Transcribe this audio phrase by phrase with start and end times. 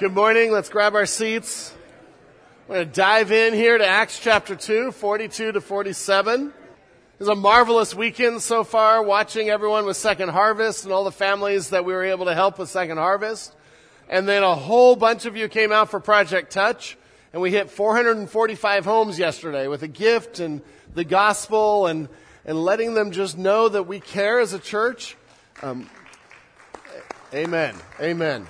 [0.00, 0.50] Good morning.
[0.50, 1.74] Let's grab our seats.
[2.66, 6.54] We're going to dive in here to Acts chapter 2, 42 to 47.
[7.18, 11.68] It's a marvelous weekend so far, watching everyone with Second Harvest and all the families
[11.68, 13.54] that we were able to help with Second Harvest.
[14.08, 16.96] And then a whole bunch of you came out for Project Touch,
[17.34, 20.62] and we hit 445 homes yesterday with a gift and
[20.94, 22.08] the gospel and,
[22.46, 25.18] and letting them just know that we care as a church.
[25.62, 25.90] Um,
[27.34, 27.74] amen.
[28.00, 28.46] Amen.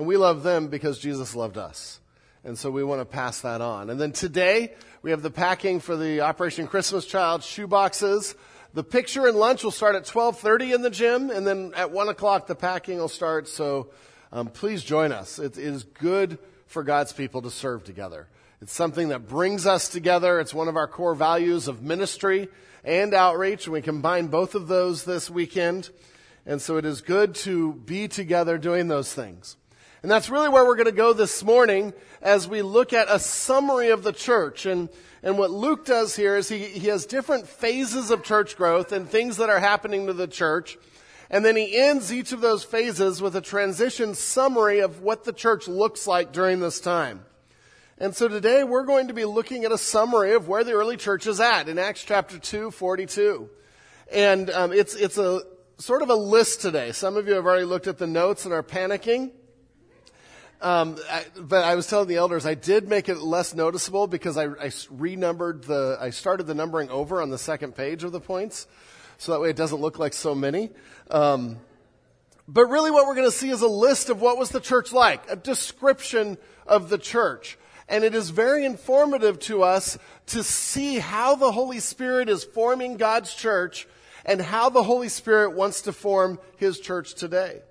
[0.00, 2.00] And we love them because Jesus loved us.
[2.42, 3.90] And so we want to pass that on.
[3.90, 4.72] And then today,
[5.02, 8.34] we have the packing for the Operation Christmas Child shoe boxes.
[8.72, 12.08] The picture and lunch will start at 12:30 in the gym, and then at one
[12.08, 13.46] o'clock the packing will start.
[13.46, 13.90] So
[14.32, 15.38] um, please join us.
[15.38, 18.26] It is good for God's people to serve together.
[18.62, 20.40] It's something that brings us together.
[20.40, 22.48] It's one of our core values of ministry
[22.84, 25.90] and outreach, and we combine both of those this weekend.
[26.46, 29.58] And so it is good to be together doing those things.
[30.02, 31.92] And that's really where we're going to go this morning
[32.22, 34.64] as we look at a summary of the church.
[34.64, 34.88] And,
[35.22, 39.08] and what Luke does here is he, he has different phases of church growth and
[39.08, 40.78] things that are happening to the church.
[41.28, 45.34] And then he ends each of those phases with a transition summary of what the
[45.34, 47.24] church looks like during this time.
[47.98, 50.96] And so today we're going to be looking at a summary of where the early
[50.96, 53.50] church is at in Acts chapter 2, 42.
[54.10, 55.42] And um, it's, it's a
[55.76, 56.92] sort of a list today.
[56.92, 59.32] Some of you have already looked at the notes and are panicking.
[60.62, 64.36] Um, I, but I was telling the elders I did make it less noticeable because
[64.36, 68.20] I, I renumbered the, I started the numbering over on the second page of the
[68.20, 68.66] points,
[69.16, 70.70] so that way it doesn't look like so many.
[71.10, 71.58] Um,
[72.46, 74.92] but really, what we're going to see is a list of what was the church
[74.92, 76.36] like, a description
[76.66, 77.56] of the church.
[77.88, 82.96] And it is very informative to us to see how the Holy Spirit is forming
[82.96, 83.88] God's church
[84.24, 87.62] and how the Holy Spirit wants to form His church today.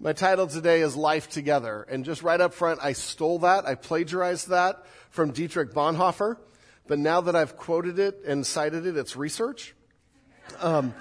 [0.00, 1.86] My title today is Life Together.
[1.88, 3.64] And just right up front, I stole that.
[3.64, 6.36] I plagiarized that from Dietrich Bonhoeffer.
[6.88, 9.72] But now that I've quoted it and cited it, it's research.
[10.60, 10.94] Um,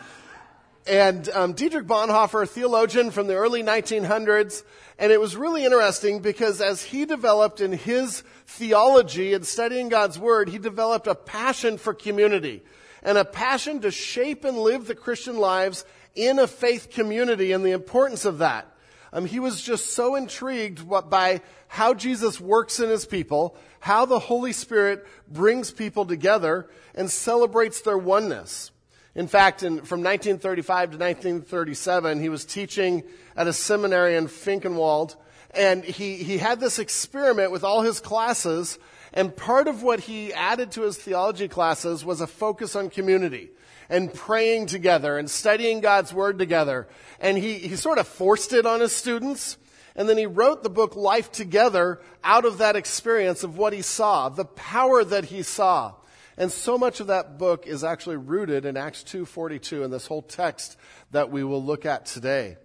[0.86, 4.64] and um, Dietrich Bonhoeffer, a theologian from the early 1900s,
[5.00, 10.20] and it was really interesting because as he developed in his theology and studying God's
[10.20, 12.62] Word, he developed a passion for community
[13.02, 15.84] and a passion to shape and live the Christian lives
[16.14, 18.70] in a faith community and the importance of that.
[19.14, 24.18] Um, he was just so intrigued by how Jesus works in his people, how the
[24.18, 28.72] Holy Spirit brings people together and celebrates their oneness.
[29.14, 33.04] In fact, in, from 1935 to 1937, he was teaching
[33.38, 35.16] at a seminary in Finkenwald,
[35.52, 38.80] and he, he had this experiment with all his classes,
[39.14, 43.52] and part of what he added to his theology classes was a focus on community
[43.94, 46.88] and praying together and studying God's Word together.
[47.20, 49.56] And he, he sort of forced it on his students.
[49.96, 53.84] And then he wrote the book Life Together out of that experience of what he
[53.84, 55.94] saw, the power that he saw.
[56.40, 60.24] And so much of that book is actually rooted in Acts 2.42 and this whole
[60.24, 60.76] text
[61.12, 62.58] that we will look at today.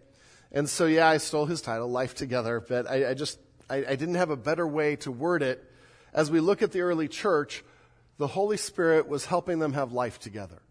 [0.51, 3.39] And so, yeah, I stole his title, Life Together, but I, I just,
[3.69, 5.63] I, I didn't have a better way to word it.
[6.15, 7.63] As we look at the early church,
[8.17, 10.63] the Holy Spirit was helping them have life together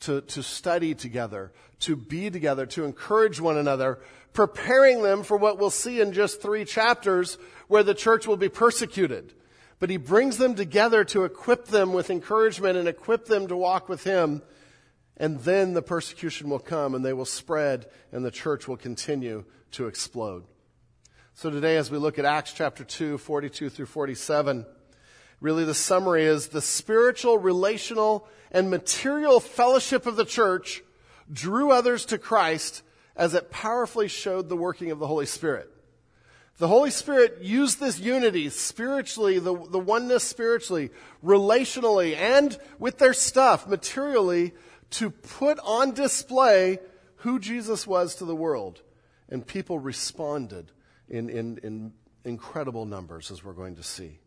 [0.00, 3.98] to, to study together, to be together, to encourage one another,
[4.32, 7.38] preparing them for what we'll see in just three chapters
[7.68, 9.34] where the church will be persecuted.
[9.80, 13.88] But he brings them together to equip them with encouragement and equip them to walk
[13.88, 14.42] with him.
[15.16, 19.44] And then the persecution will come and they will spread and the church will continue
[19.72, 20.44] to explode.
[21.34, 24.66] So today, as we look at Acts chapter 2, 42 through 47,
[25.40, 30.82] really the summary is the spiritual, relational, and material fellowship of the church
[31.32, 32.82] drew others to Christ
[33.14, 35.70] as it powerfully showed the working of the Holy Spirit.
[36.58, 40.90] The Holy Spirit used this unity spiritually, the, the oneness spiritually,
[41.24, 44.54] relationally, and with their stuff, materially,
[44.90, 46.78] to put on display
[47.16, 48.82] who Jesus was to the world.
[49.28, 50.72] And people responded
[51.08, 51.92] in, in, in
[52.24, 54.18] incredible numbers, as we're going to see.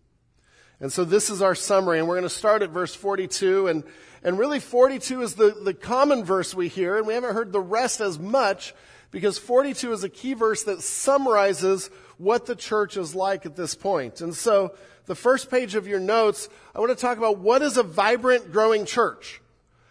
[0.82, 3.68] And so this is our summary, and we're going to start at verse 42.
[3.68, 3.84] And,
[4.24, 7.62] and really, 42 is the, the common verse we hear, and we haven't heard the
[7.62, 8.74] rest as much
[9.12, 13.76] because 42 is a key verse that summarizes what the church is like at this
[13.76, 14.22] point.
[14.22, 14.74] And so,
[15.06, 18.52] the first page of your notes, I want to talk about what is a vibrant,
[18.52, 19.40] growing church.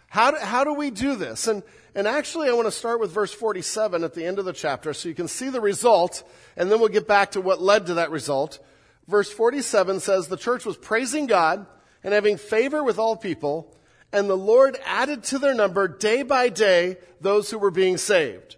[0.07, 1.47] How do, how do we do this?
[1.47, 1.63] And,
[1.95, 4.93] and actually, I want to start with verse 47 at the end of the chapter
[4.93, 6.23] so you can see the result,
[6.57, 8.59] and then we'll get back to what led to that result
[9.11, 11.67] verse 47 says, The church was praising God
[12.03, 13.75] and having favor with all people,
[14.11, 18.55] and the Lord added to their number day by day those who were being saved.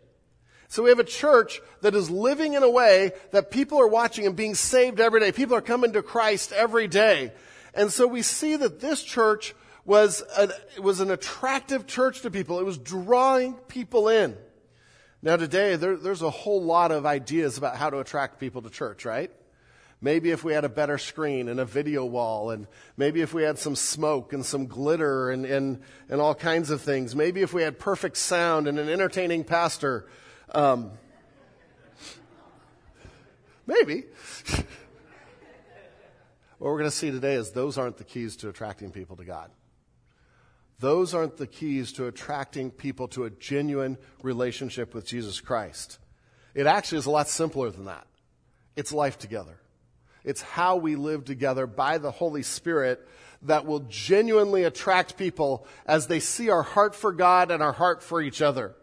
[0.70, 4.26] So we have a church that is living in a way that people are watching
[4.26, 5.32] and being saved every day.
[5.32, 7.32] People are coming to Christ every day.
[7.76, 9.54] And so we see that this church
[9.86, 10.52] was an,
[10.82, 12.60] was an attractive church to people.
[12.60, 14.36] It was drawing people in.
[15.22, 18.70] Now today, there, there's a whole lot of ideas about how to attract people to
[18.70, 19.32] church, right?
[20.04, 22.68] Maybe if we had a better screen and a video wall, and
[22.98, 26.82] maybe if we had some smoke and some glitter and, and, and all kinds of
[26.82, 27.16] things.
[27.16, 30.06] Maybe if we had perfect sound and an entertaining pastor.
[30.54, 30.92] Um,
[33.66, 34.04] maybe.
[34.52, 34.66] what
[36.60, 39.52] we're going to see today is those aren't the keys to attracting people to God.
[40.80, 45.98] Those aren't the keys to attracting people to a genuine relationship with Jesus Christ.
[46.54, 48.06] It actually is a lot simpler than that.
[48.76, 49.60] It's life together.
[50.24, 53.06] It's how we live together by the Holy Spirit
[53.44, 58.02] that will genuinely attract people as they see our heart for God and our heart
[58.02, 58.76] for each other.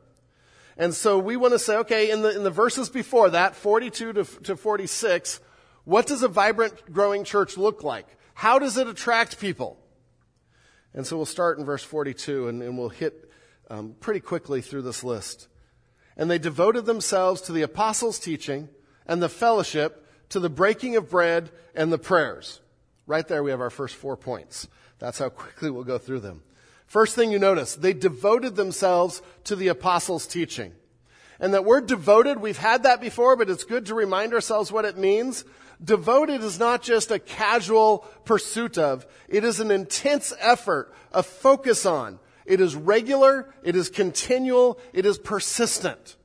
[0.77, 4.13] And so we want to say, okay, in the, in the verses before that, 42
[4.15, 5.41] to, to 46,
[5.85, 8.07] what does a vibrant, growing church look like?
[8.35, 9.79] How does it attract people?
[10.95, 13.31] And so we'll start in verse 42 and, and we'll hit
[13.69, 15.49] um, pretty quickly through this list.
[16.17, 18.69] And they devoted themselves to the apostles' teaching
[19.07, 22.61] and the fellowship, to the breaking of bread and the prayers.
[23.07, 24.69] Right there, we have our first four points.
[24.99, 26.43] That's how quickly we'll go through them.
[26.87, 30.73] First thing you notice, they devoted themselves to the apostles' teaching.
[31.39, 34.85] And that word devoted, we've had that before, but it's good to remind ourselves what
[34.85, 35.45] it means.
[35.83, 41.87] Devoted is not just a casual pursuit of, it is an intense effort, a focus
[41.87, 42.19] on.
[42.45, 46.17] It is regular, it is continual, it is persistent.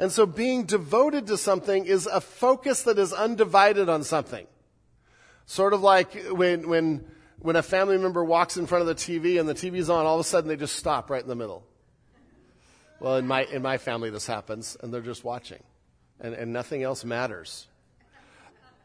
[0.00, 4.48] And so being devoted to something is a focus that is undivided on something.
[5.46, 7.04] Sort of like when, when,
[7.38, 10.14] when a family member walks in front of the TV and the TV's on, all
[10.14, 11.64] of a sudden they just stop right in the middle.
[12.98, 15.62] Well, in my, in my family this happens and they're just watching
[16.18, 17.68] and, and nothing else matters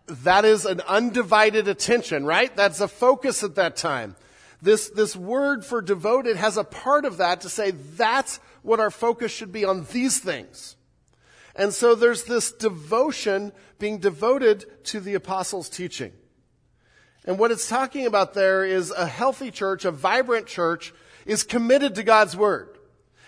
[0.08, 2.56] that is an undivided attention, right?
[2.56, 4.16] That's a focus at that time.
[4.62, 8.92] This, this word for devoted has a part of that to say that's what our
[8.92, 10.76] focus should be on these things.
[11.56, 16.12] And so there's this devotion being devoted to the apostles' teaching.
[17.24, 20.94] And what it's talking about there is a healthy church, a vibrant church,
[21.26, 22.76] is committed to God's word.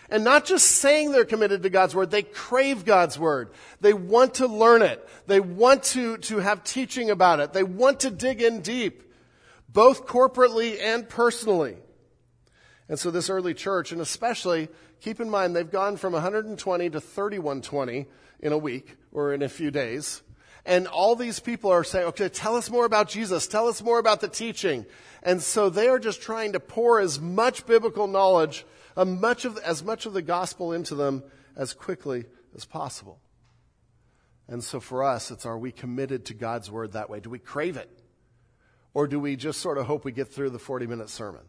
[0.09, 3.49] And not just saying they're committed to God's Word, they crave God's Word.
[3.81, 5.05] They want to learn it.
[5.27, 7.51] They want to, to have teaching about it.
[7.51, 9.03] They want to dig in deep,
[9.67, 11.75] both corporately and personally.
[12.87, 14.69] And so this early church, and especially,
[15.01, 18.05] keep in mind, they've gone from 120 to 3120
[18.39, 20.21] in a week or in a few days.
[20.65, 23.47] And all these people are saying, okay, tell us more about Jesus.
[23.47, 24.85] Tell us more about the teaching.
[25.23, 28.65] And so they are just trying to pour as much biblical knowledge
[29.05, 31.23] much of, as much of the gospel into them
[31.55, 33.19] as quickly as possible.
[34.47, 37.19] And so for us, it's are we committed to God's word that way?
[37.19, 37.89] Do we crave it?
[38.93, 41.41] Or do we just sort of hope we get through the 40 minute sermon?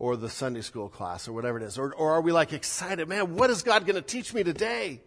[0.00, 1.76] Or the Sunday school class or whatever it is?
[1.76, 5.02] Or, or are we like excited, man, what is God going to teach me today?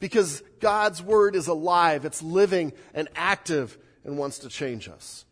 [0.00, 5.24] Because God's word is alive, it's living and active and wants to change us.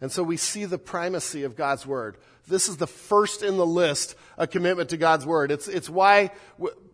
[0.00, 2.16] And so we see the primacy of God's word.
[2.46, 5.50] This is the first in the list, a commitment to God's word.
[5.50, 6.30] It's, it's why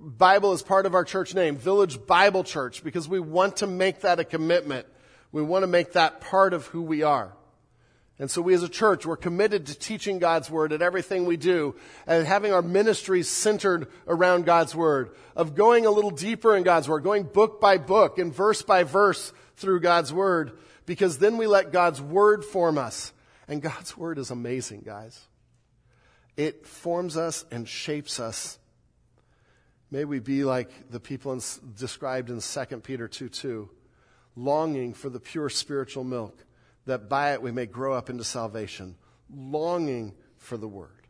[0.00, 4.00] Bible is part of our church name, Village Bible Church, because we want to make
[4.00, 4.87] that a commitment.
[5.31, 7.35] We want to make that part of who we are.
[8.19, 11.37] And so we as a church, we're committed to teaching God's word at everything we
[11.37, 11.75] do
[12.07, 16.88] and having our ministries centered around God's word, of going a little deeper in God's
[16.88, 20.52] word, going book by book and verse by verse through God's word,
[20.87, 23.12] because then we let God's word form us.
[23.49, 25.21] And God's word is amazing, guys.
[26.37, 28.59] It forms us and shapes us.
[29.90, 31.40] May we be like the people in,
[31.76, 33.69] described in 2 Peter 2 2,
[34.37, 36.47] longing for the pure spiritual milk,
[36.87, 38.97] that by it we may grow up into salvation,
[39.35, 41.07] longing for the word.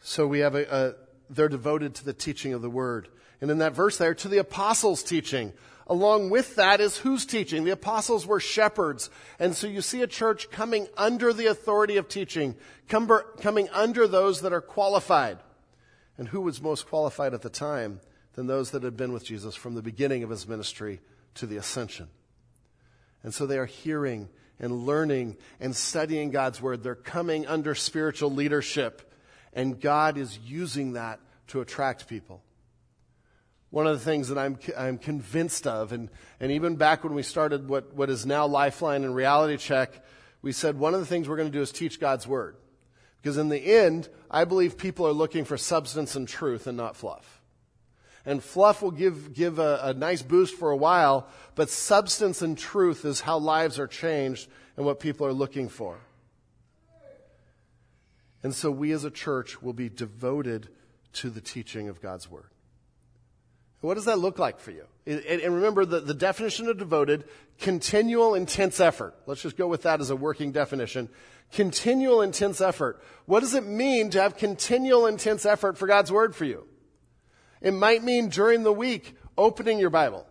[0.00, 0.94] So we have a, a
[1.30, 3.08] they're devoted to the teaching of the word.
[3.40, 5.52] And in that verse there, to the apostles' teaching.
[5.88, 7.64] Along with that is whose teaching?
[7.64, 9.10] The apostles were shepherds.
[9.38, 12.54] And so you see a church coming under the authority of teaching,
[12.88, 15.38] coming under those that are qualified.
[16.16, 18.00] And who was most qualified at the time
[18.34, 21.00] than those that had been with Jesus from the beginning of his ministry
[21.34, 22.08] to the ascension?
[23.22, 26.82] And so they are hearing and learning and studying God's word.
[26.82, 29.12] They're coming under spiritual leadership.
[29.52, 32.42] And God is using that to attract people.
[33.70, 36.10] One of the things that I'm, I'm convinced of, and,
[36.40, 40.04] and even back when we started what, what is now Lifeline and Reality Check,
[40.42, 42.56] we said one of the things we're going to do is teach God's Word.
[43.20, 46.96] Because in the end, I believe people are looking for substance and truth and not
[46.96, 47.41] fluff.
[48.24, 52.56] And fluff will give, give a, a nice boost for a while, but substance and
[52.56, 55.98] truth is how lives are changed and what people are looking for.
[58.42, 60.68] And so we as a church will be devoted
[61.14, 62.50] to the teaching of God's Word.
[63.80, 64.84] What does that look like for you?
[65.04, 67.24] And remember the, the definition of devoted,
[67.58, 69.16] continual intense effort.
[69.26, 71.08] Let's just go with that as a working definition.
[71.52, 73.02] Continual intense effort.
[73.26, 76.66] What does it mean to have continual intense effort for God's Word for you?
[77.62, 80.26] It might mean during the week opening your Bible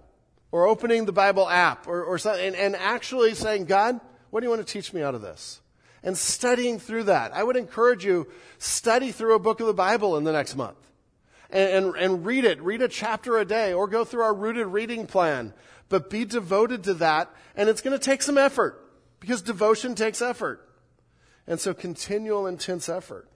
[0.52, 4.46] or opening the Bible app or, or something and, and actually saying, God, what do
[4.46, 5.62] you want to teach me out of this?
[6.04, 7.34] And studying through that.
[7.34, 10.78] I would encourage you, study through a book of the Bible in the next month
[11.50, 12.62] and, and, and read it.
[12.62, 15.54] Read a chapter a day or go through our rooted reading plan.
[15.88, 17.30] But be devoted to that.
[17.56, 18.84] And it's going to take some effort
[19.20, 20.68] because devotion takes effort.
[21.48, 23.30] And so continual intense effort.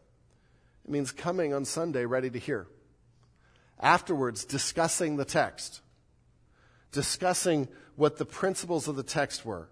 [0.86, 2.68] It means coming on Sunday ready to hear.
[3.80, 5.82] Afterwards, discussing the text.
[6.92, 9.70] Discussing what the principles of the text were.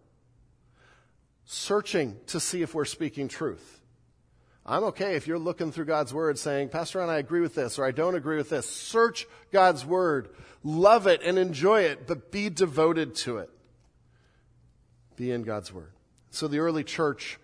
[1.46, 3.82] Searching to see if we're speaking truth.
[4.66, 7.78] I'm okay if you're looking through God's Word saying, Pastor Ron, I agree with this
[7.78, 8.70] or I don't agree with this.
[8.70, 10.30] Search God's Word.
[10.64, 13.50] Love it and enjoy it, but be devoted to it.
[15.18, 15.92] Be in God's Word.
[16.32, 17.40] So the early church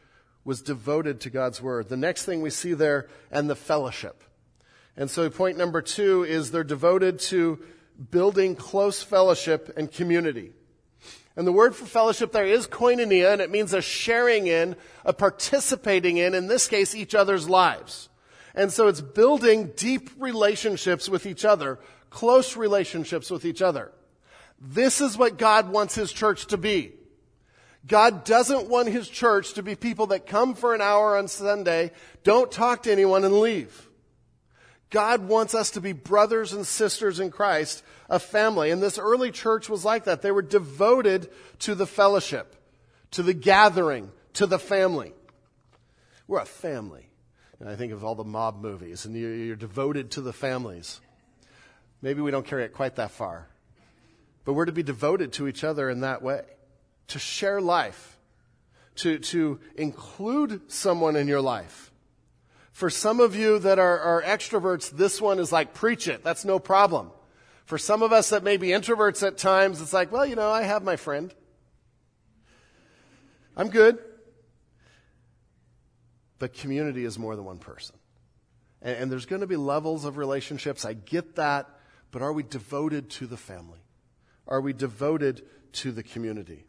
[0.46, 1.90] was devoted to God's Word.
[1.90, 4.24] The next thing we see there, and the fellowship.
[5.00, 7.58] And so point number two is they're devoted to
[8.12, 10.52] building close fellowship and community.
[11.38, 14.76] And the word for fellowship there is koinonia, and it means a sharing in,
[15.06, 18.10] a participating in, in this case, each other's lives.
[18.54, 21.80] And so it's building deep relationships with each other,
[22.10, 23.94] close relationships with each other.
[24.60, 26.92] This is what God wants His church to be.
[27.88, 31.92] God doesn't want His church to be people that come for an hour on Sunday,
[32.26, 33.89] don't talk to anyone, and leave.
[34.90, 38.72] God wants us to be brothers and sisters in Christ, a family.
[38.72, 40.22] And this early church was like that.
[40.22, 41.30] They were devoted
[41.60, 42.56] to the fellowship,
[43.12, 45.14] to the gathering, to the family.
[46.28, 47.08] We're a family.
[47.60, 51.02] And I think of all the mob movies, and you're devoted to the families.
[52.02, 53.48] Maybe we don't carry it quite that far.
[54.46, 56.44] But we're to be devoted to each other in that way,
[57.08, 58.18] to share life,
[58.96, 61.89] to, to include someone in your life
[62.80, 66.24] for some of you that are, are extroverts, this one is like, preach it.
[66.24, 67.12] That's no problem.
[67.66, 70.50] For some of us that may be introverts at times, it's like, well, you know,
[70.50, 71.34] I have my friend.
[73.58, 74.00] I'm good.
[76.40, 77.98] But community is more than one person.
[78.82, 80.86] And, and there's going to be levels of relationships.
[80.86, 81.68] I get that.
[82.12, 83.80] But are we devoted to the family?
[84.48, 85.44] Are we devoted
[85.74, 86.64] to the community?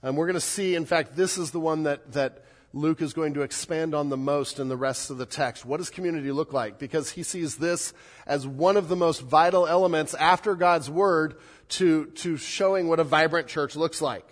[0.00, 2.44] And we're going to see, in fact, this is the one that, that
[2.74, 5.66] Luke is going to expand on the most in the rest of the text.
[5.66, 6.78] What does community look like?
[6.78, 7.92] Because he sees this
[8.26, 11.36] as one of the most vital elements after God's word
[11.70, 14.26] to, to showing what a vibrant church looks like.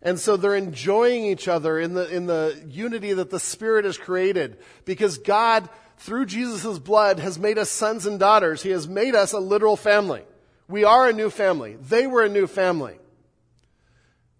[0.00, 3.98] And so they're enjoying each other in the, in the unity that the Spirit has
[3.98, 8.62] created because God, through Jesus' blood, has made us sons and daughters.
[8.62, 10.22] He has made us a literal family.
[10.68, 11.76] We are a new family.
[11.76, 12.98] They were a new family.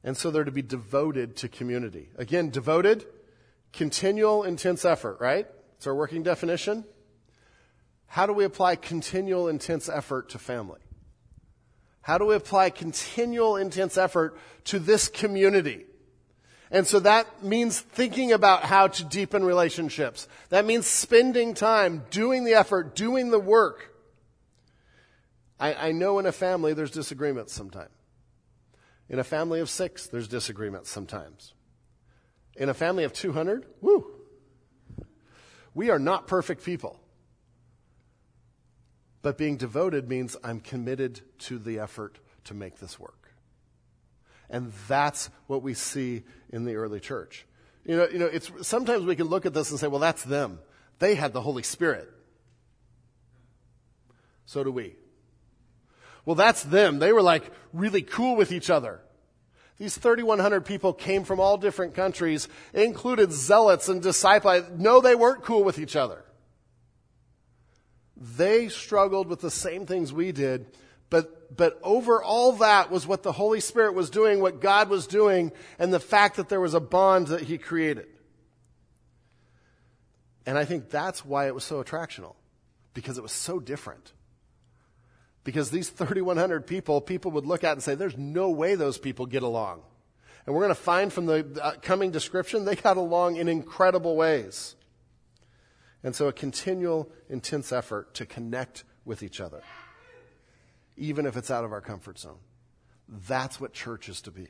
[0.06, 2.10] And so they're to be devoted to community.
[2.16, 3.04] Again, devoted,
[3.72, 5.48] continual, intense effort, right?
[5.76, 6.84] It's our working definition.
[8.06, 10.78] How do we apply continual, intense effort to family?
[12.02, 15.86] How do we apply continual, intense effort to this community?
[16.70, 20.28] And so that means thinking about how to deepen relationships.
[20.50, 23.92] That means spending time, doing the effort, doing the work.
[25.58, 27.90] I, I know in a family there's disagreements sometimes.
[29.08, 31.54] In a family of six, there's disagreements sometimes.
[32.56, 34.06] In a family of 200, woo,
[35.74, 36.98] we are not perfect people.
[39.22, 43.32] But being devoted means I'm committed to the effort to make this work.
[44.48, 47.46] And that's what we see in the early church.
[47.84, 50.22] You know, you know, it's, sometimes we can look at this and say, well, that's
[50.24, 50.60] them.
[50.98, 52.08] They had the Holy Spirit.
[54.46, 54.96] So do we.
[56.26, 56.98] Well, that's them.
[56.98, 59.00] They were like really cool with each other.
[59.78, 62.48] These 3,100 people came from all different countries.
[62.74, 64.64] Included zealots and disciples.
[64.76, 66.24] No, they weren't cool with each other.
[68.16, 70.66] They struggled with the same things we did,
[71.10, 75.06] but, but over all that was what the Holy Spirit was doing, what God was
[75.06, 78.06] doing, and the fact that there was a bond that He created.
[80.46, 82.36] And I think that's why it was so attractional,
[82.94, 84.14] because it was so different.
[85.46, 89.26] Because these 3,100 people, people would look at and say, there's no way those people
[89.26, 89.80] get along.
[90.44, 94.16] And we're going to find from the uh, coming description, they got along in incredible
[94.16, 94.74] ways.
[96.02, 99.62] And so a continual, intense effort to connect with each other,
[100.96, 102.40] even if it's out of our comfort zone.
[103.08, 104.48] That's what church is to be.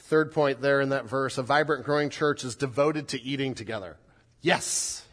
[0.00, 3.98] Third point there in that verse a vibrant, growing church is devoted to eating together.
[4.40, 5.06] Yes!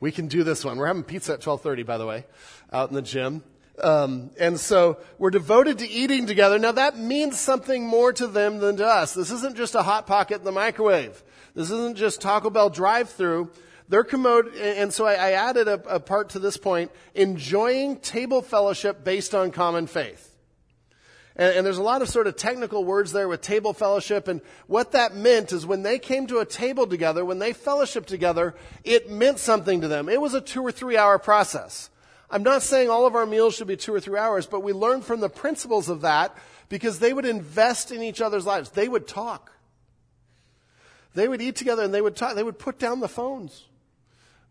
[0.00, 0.78] We can do this one.
[0.78, 2.24] We're having pizza at 1230, by the way,
[2.72, 3.42] out in the gym.
[3.82, 6.58] Um, and so we're devoted to eating together.
[6.58, 9.14] Now that means something more to them than to us.
[9.14, 11.22] This isn't just a hot pocket in the microwave.
[11.54, 13.50] This isn't just Taco Bell drive-through.
[13.88, 18.42] They're commode, and so I, I added a, a part to this point: enjoying table
[18.42, 20.27] fellowship based on common faith.
[21.38, 24.26] And, and, there's a lot of sort of technical words there with table fellowship.
[24.26, 28.06] And what that meant is when they came to a table together, when they fellowshiped
[28.06, 30.08] together, it meant something to them.
[30.08, 31.90] It was a two or three hour process.
[32.30, 34.72] I'm not saying all of our meals should be two or three hours, but we
[34.72, 36.36] learned from the principles of that
[36.68, 38.70] because they would invest in each other's lives.
[38.70, 39.52] They would talk.
[41.14, 42.34] They would eat together and they would talk.
[42.34, 43.64] They would put down the phones.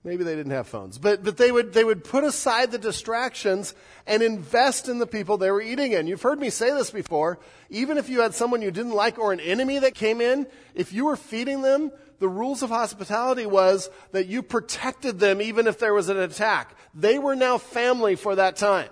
[0.03, 3.75] Maybe they didn't have phones, but, but they would, they would put aside the distractions
[4.05, 6.07] and invest in the people they were eating in.
[6.07, 7.39] You've heard me say this before.
[7.69, 10.93] Even if you had someone you didn't like or an enemy that came in, if
[10.93, 15.77] you were feeding them, the rules of hospitality was that you protected them even if
[15.77, 16.75] there was an attack.
[16.93, 18.89] They were now family for that time.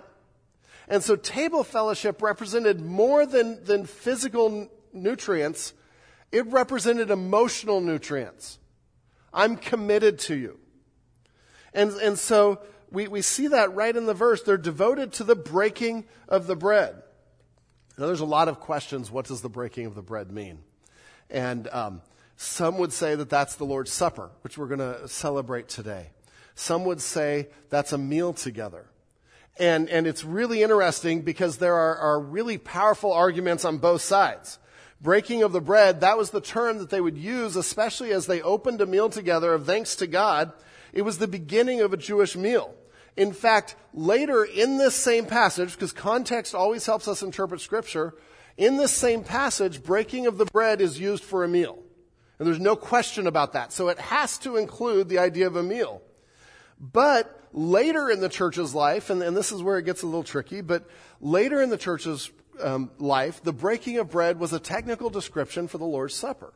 [0.88, 5.72] And so table fellowship represented more than, than physical nutrients.
[6.30, 8.58] It represented emotional nutrients.
[9.32, 10.58] I'm committed to you.
[11.76, 14.42] And, and so we, we see that right in the verse.
[14.42, 17.02] They're devoted to the breaking of the bread.
[17.98, 19.10] Now, there's a lot of questions.
[19.10, 20.60] What does the breaking of the bread mean?
[21.30, 22.00] And um,
[22.36, 26.10] some would say that that's the Lord's Supper, which we're going to celebrate today.
[26.54, 28.86] Some would say that's a meal together.
[29.58, 34.58] And, and it's really interesting because there are, are really powerful arguments on both sides.
[35.00, 38.40] Breaking of the bread, that was the term that they would use, especially as they
[38.40, 40.52] opened a meal together of thanks to God.
[40.92, 42.74] It was the beginning of a Jewish meal.
[43.16, 48.14] In fact, later in this same passage, because context always helps us interpret scripture,
[48.56, 51.78] in this same passage, breaking of the bread is used for a meal.
[52.38, 53.72] And there's no question about that.
[53.72, 56.02] So it has to include the idea of a meal.
[56.78, 60.22] But later in the church's life, and, and this is where it gets a little
[60.22, 60.88] tricky, but
[61.20, 62.30] later in the church's
[62.62, 66.52] um, life, the breaking of bread was a technical description for the Lord's Supper.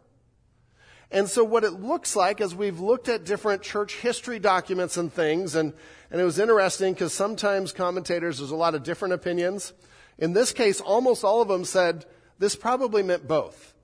[1.12, 5.12] And so what it looks like as we've looked at different church history documents and
[5.12, 5.72] things, and,
[6.10, 9.72] and it was interesting because sometimes commentators, there's a lot of different opinions.
[10.18, 12.06] In this case, almost all of them said
[12.38, 13.74] this probably meant both.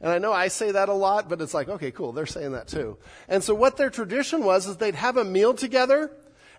[0.00, 2.52] And I know I say that a lot, but it's like, okay, cool, they're saying
[2.52, 2.98] that too.
[3.28, 6.10] And so what their tradition was is they'd have a meal together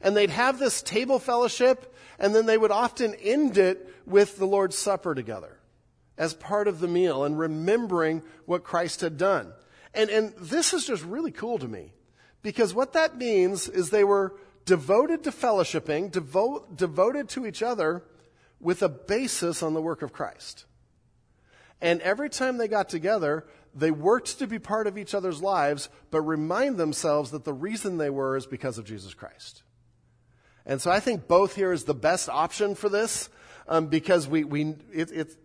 [0.02, 4.48] and they'd have this table fellowship and then they would often end it with the
[4.48, 5.58] Lord's Supper together
[6.18, 9.52] as part of the meal and remembering what Christ had done.
[9.96, 11.94] And, and this is just really cool to me
[12.42, 18.04] because what that means is they were devoted to fellowshipping, devote, devoted to each other
[18.60, 20.66] with a basis on the work of Christ.
[21.82, 25.90] And every time they got together, they worked to be part of each other's lives,
[26.10, 29.64] but remind themselves that the reason they were is because of Jesus Christ.
[30.66, 33.30] And so I think both here is the best option for this
[33.68, 35.36] um, because we, we, it, it,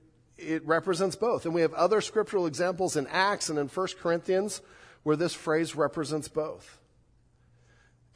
[0.40, 1.44] it represents both.
[1.44, 4.62] And we have other scriptural examples in Acts and in 1 Corinthians
[5.02, 6.78] where this phrase represents both.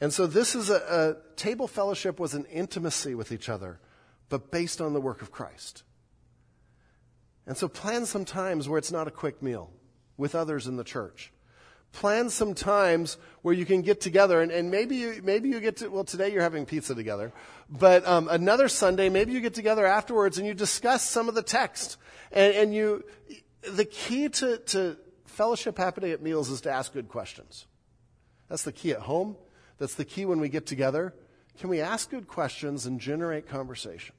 [0.01, 3.79] And so this is a, a table fellowship was an intimacy with each other,
[4.29, 5.83] but based on the work of Christ.
[7.47, 9.71] And so plan some times where it's not a quick meal
[10.17, 11.31] with others in the church.
[11.95, 15.77] Plan some times where you can get together and, and maybe you, maybe you get
[15.77, 17.31] to, well, today you're having pizza together,
[17.69, 21.41] but, um, another Sunday, maybe you get together afterwards and you discuss some of the
[21.41, 21.97] text
[22.31, 23.03] and, and you,
[23.71, 27.65] the key to, to fellowship happening at meals is to ask good questions.
[28.49, 29.37] That's the key at home.
[29.77, 31.13] That's the key when we get together.
[31.59, 34.15] Can we ask good questions and generate conversation?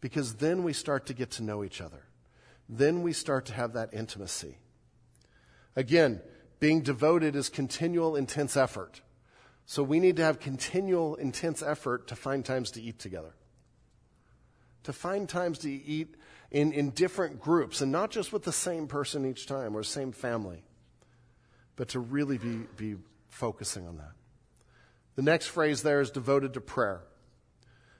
[0.00, 2.04] because then we start to get to know each other.
[2.68, 4.58] Then we start to have that intimacy.
[5.74, 6.20] Again,
[6.58, 9.02] being devoted is continual, intense effort.
[9.66, 13.34] So we need to have continual, intense effort to find times to eat together.
[14.84, 16.14] To find times to eat
[16.50, 20.12] in, in different groups and not just with the same person each time or same
[20.12, 20.62] family,
[21.74, 22.96] but to really be, be
[23.28, 24.12] focusing on that.
[25.16, 27.02] The next phrase there is devoted to prayer.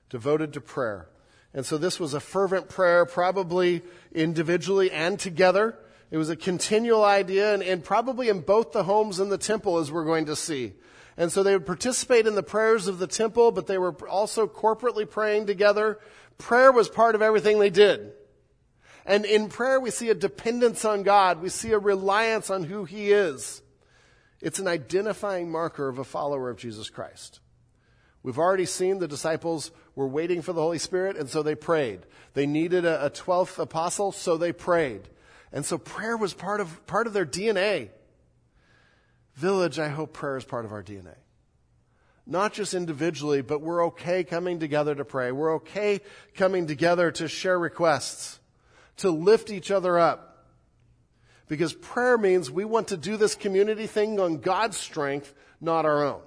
[0.09, 1.09] Devoted to prayer.
[1.53, 5.77] And so this was a fervent prayer, probably individually and together.
[6.11, 9.79] It was a continual idea and, and, probably in both the homes and the temple
[9.79, 10.75] as we're going to see.
[11.16, 14.47] And so they would participate in the prayers of the temple, but they were also
[14.47, 15.99] corporately praying together.
[16.38, 18.12] Prayer was part of everything they did.
[19.05, 21.40] And in prayer we see a dependence on God.
[21.40, 23.62] We see a reliance on who He is.
[24.40, 27.40] It's an identifying marker of a follower of Jesus Christ.
[28.23, 32.01] We've already seen the disciples were waiting for the Holy Spirit, and so they prayed.
[32.35, 35.09] They needed a, a 12th apostle, so they prayed.
[35.57, 37.88] And so prayer was part of, part of their DNA.
[39.37, 41.14] Village, I hope prayer is part of our DNA.
[42.27, 45.33] Not just individually, but we're okay coming together to pray.
[45.33, 46.03] We're okay
[46.35, 48.38] coming together to share requests,
[48.99, 50.45] to lift each other up.
[51.49, 56.05] Because prayer means we want to do this community thing on God's strength, not our
[56.05, 56.21] own.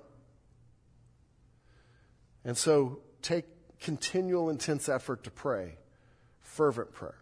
[2.44, 3.46] And so take
[3.80, 5.78] continual intense effort to pray,
[6.42, 7.22] fervent prayer.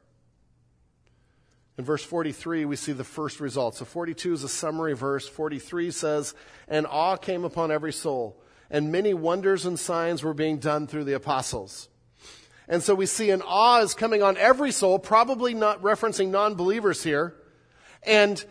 [1.78, 3.76] In verse 43, we see the first result.
[3.76, 5.28] So 42 is a summary verse.
[5.28, 6.34] 43 says,
[6.68, 11.04] And awe came upon every soul, and many wonders and signs were being done through
[11.04, 11.90] the apostles.
[12.68, 16.56] And so we see an awe is coming on every soul, probably not referencing non
[16.56, 17.36] believers here.
[18.04, 18.44] And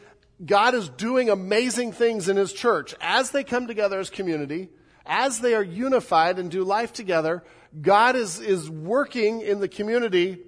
[0.45, 4.69] God is doing amazing things in His church as they come together as community,
[5.05, 7.43] as they are unified and do life together.
[7.81, 10.39] God is, is working in the community,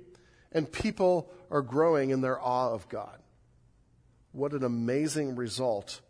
[0.52, 3.18] and people are growing in their awe of God.
[4.32, 6.00] What an amazing result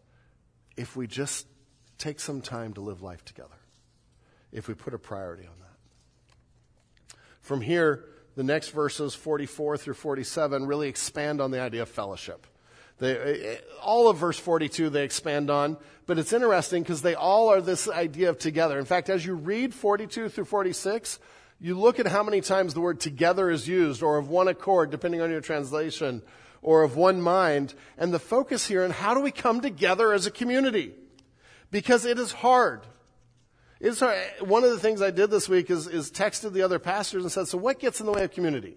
[0.77, 1.46] if we just
[1.98, 3.57] take some time to live life together,
[4.53, 7.18] if we put a priority on that.
[7.40, 8.05] From here,
[8.37, 12.46] the next verses, 44 through 47, really expand on the idea of fellowship.
[12.98, 17.14] They, eh, eh, all of verse 42 they expand on, but it's interesting because they
[17.14, 18.79] all are this idea of together.
[18.79, 21.18] In fact, as you read 42 through 46,
[21.60, 24.90] you look at how many times the word together is used, or of one accord,
[24.90, 26.22] depending on your translation,
[26.62, 30.26] or of one mind, and the focus here on how do we come together as
[30.26, 30.94] a community?
[31.70, 32.86] Because it is hard.
[33.80, 34.18] It's hard.
[34.40, 37.30] One of the things I did this week is, is texted the other pastors and
[37.30, 38.76] said, so what gets in the way of community?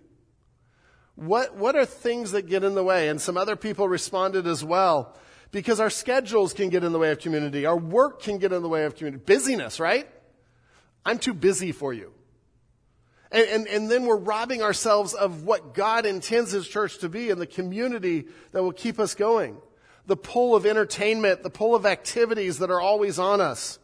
[1.16, 3.10] What, what are things that get in the way?
[3.10, 5.16] And some other people responded as well.
[5.52, 7.66] Because our schedules can get in the way of community.
[7.66, 9.24] Our work can get in the way of community.
[9.26, 10.08] Busyness, right?
[11.06, 12.14] I'm too busy for you.
[13.32, 17.30] And, and, and then we're robbing ourselves of what God intends His church to be
[17.30, 19.58] and the community that will keep us going.
[20.08, 23.80] The pull of entertainment, the pull of activities that are always on us.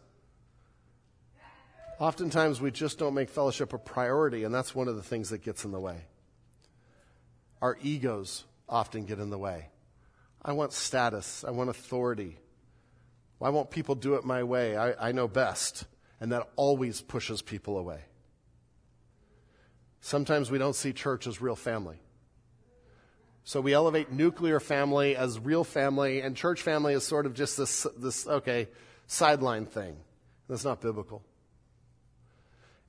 [1.99, 5.39] Oftentimes we just don't make fellowship a priority, and that's one of the things that
[5.39, 6.05] gets in the way.
[7.61, 9.69] Our egos often get in the way.
[10.43, 11.43] I want status.
[11.47, 12.37] I want authority.
[13.39, 14.77] Why won't people do it my way?
[14.77, 15.85] I, I know best.
[16.19, 18.01] And that always pushes people away.
[20.07, 21.97] Sometimes we don't see church as real family.
[23.43, 27.57] So we elevate nuclear family as real family, and church family is sort of just
[27.57, 28.69] this, this okay,
[29.07, 29.97] sideline thing.
[30.47, 31.23] That's not biblical.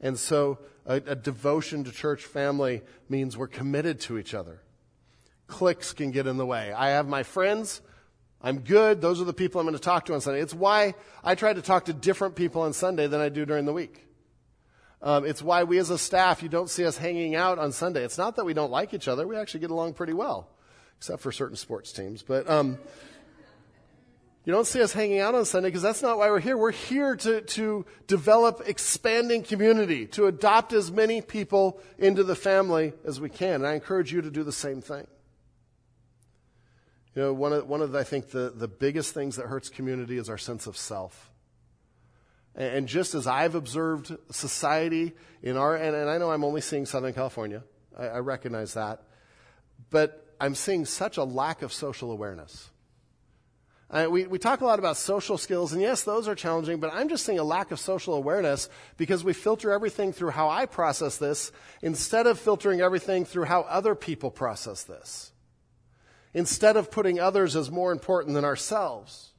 [0.00, 4.62] And so a, a, devotion to church family means we're committed to each other.
[5.48, 6.72] Cliques can get in the way.
[6.72, 7.80] I have my friends.
[8.40, 9.00] I'm good.
[9.00, 10.40] Those are the people I'm going to talk to on Sunday.
[10.40, 13.64] It's why I try to talk to different people on Sunday than I do during
[13.64, 14.07] the week.
[15.00, 18.04] Um, it's why we as a staff, you don't see us hanging out on Sunday.
[18.04, 19.26] It's not that we don't like each other.
[19.26, 20.48] We actually get along pretty well,
[20.96, 22.22] except for certain sports teams.
[22.22, 22.78] But um,
[24.44, 26.56] you don't see us hanging out on Sunday because that's not why we're here.
[26.56, 32.92] We're here to, to develop expanding community, to adopt as many people into the family
[33.04, 33.56] as we can.
[33.56, 35.06] And I encourage you to do the same thing.
[37.14, 39.68] You know, one of, one of the, I think, the, the biggest things that hurts
[39.68, 41.30] community is our sense of self.
[42.54, 46.86] And just as I've observed society in our, and, and I know I'm only seeing
[46.86, 47.62] Southern California,
[47.96, 49.02] I, I recognize that,
[49.90, 52.70] but I'm seeing such a lack of social awareness.
[53.90, 57.08] We, we talk a lot about social skills, and yes, those are challenging, but I'm
[57.08, 61.16] just seeing a lack of social awareness because we filter everything through how I process
[61.16, 65.32] this instead of filtering everything through how other people process this.
[66.34, 69.32] Instead of putting others as more important than ourselves.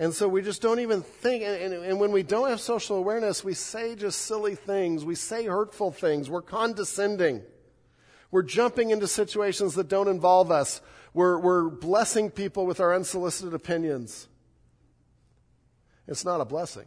[0.00, 2.96] And so we just don't even think, and, and, and, when we don't have social
[2.96, 5.04] awareness, we say just silly things.
[5.04, 6.30] We say hurtful things.
[6.30, 7.42] We're condescending.
[8.30, 10.80] We're jumping into situations that don't involve us.
[11.12, 14.26] We're, we're blessing people with our unsolicited opinions.
[16.08, 16.86] It's not a blessing.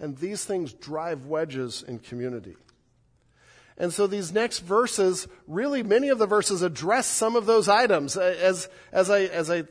[0.00, 2.56] And these things drive wedges in community.
[3.78, 8.16] And so these next verses, really many of the verses address some of those items.
[8.16, 9.64] As, as I, as I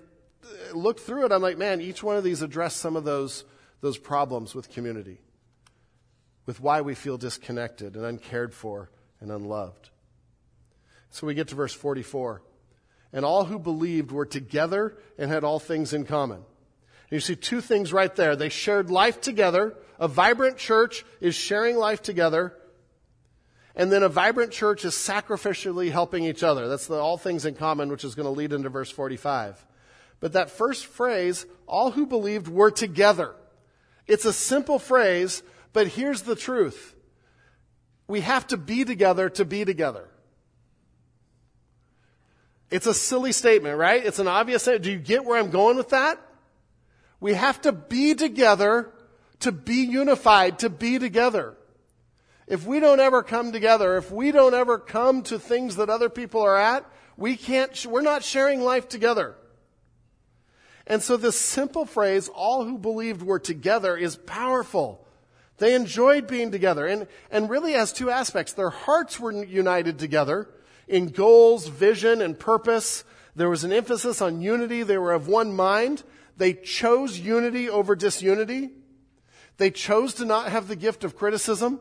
[0.73, 3.45] looked through it, I'm like, man, each one of these addressed some of those,
[3.81, 5.19] those problems with community,
[6.45, 9.89] with why we feel disconnected and uncared for and unloved.
[11.09, 12.41] So we get to verse 44.
[13.13, 16.37] And all who believed were together and had all things in common.
[16.37, 16.45] And
[17.11, 18.35] you see two things right there.
[18.35, 19.75] They shared life together.
[19.99, 22.57] A vibrant church is sharing life together.
[23.75, 26.67] And then a vibrant church is sacrificially helping each other.
[26.67, 29.63] That's the all things in common, which is going to lead into verse 45.
[30.23, 33.35] But that first phrase, all who believed were together.
[34.07, 36.95] It's a simple phrase, But here's the truth.
[38.07, 40.07] We have to be together to be together.
[42.71, 44.05] It's a silly statement, right?
[44.05, 44.85] It's an obvious statement.
[44.85, 46.21] Do you get where I'm going with that?
[47.19, 48.93] We have to be together
[49.41, 51.57] to be unified, to be together.
[52.47, 56.07] If we don't ever come together, if we don't ever come to things that other
[56.07, 56.85] people are at,
[57.17, 59.35] we can't, we're not sharing life together.
[60.85, 65.05] And so this simple phrase, all who believed were together, is powerful.
[65.57, 68.53] They enjoyed being together and, and really has two aspects.
[68.53, 70.49] Their hearts were united together
[70.87, 73.03] in goals, vision, and purpose.
[73.35, 74.83] There was an emphasis on unity.
[74.83, 76.03] They were of one mind.
[76.35, 78.71] They chose unity over disunity.
[79.57, 81.79] They chose to not have the gift of criticism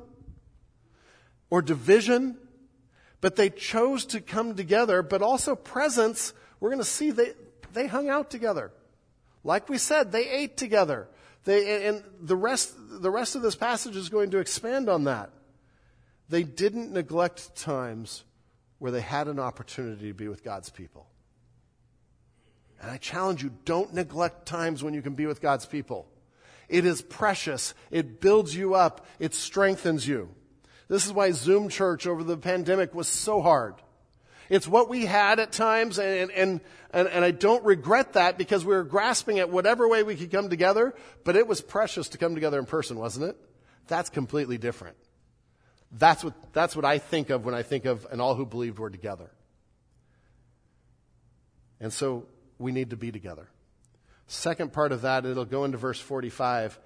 [1.50, 2.36] or division,
[3.20, 6.34] but they chose to come together, but also presence.
[6.60, 7.32] We're going to see they,
[7.72, 8.70] they hung out together.
[9.44, 11.09] Like we said, they ate together.
[11.44, 15.31] They, and the rest, the rest of this passage is going to expand on that.
[16.28, 18.24] They didn't neglect times
[18.78, 21.07] where they had an opportunity to be with God's people.
[22.81, 26.09] And I challenge you, don't neglect times when you can be with God's people.
[26.68, 27.74] It is precious.
[27.90, 29.07] It builds you up.
[29.18, 30.31] It strengthens you.
[30.88, 33.74] This is why Zoom church over the pandemic was so hard.
[34.48, 36.61] It's what we had at times, and, and,
[36.92, 40.31] and, and I don't regret that because we were grasping at whatever way we could
[40.31, 43.37] come together, but it was precious to come together in person, wasn't it?
[43.88, 44.96] That's completely different.
[45.90, 48.78] That's what, that's what I think of when I think of and all who believed
[48.78, 49.31] were together.
[51.81, 52.26] And so
[52.59, 53.48] we need to be together.
[54.26, 56.78] Second part of that, it'll go into verse 45.